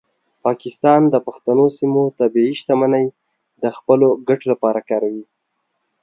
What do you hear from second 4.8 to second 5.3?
کاروي.